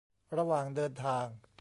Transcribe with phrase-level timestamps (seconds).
[0.37, 1.25] ระหว่างเดินทาง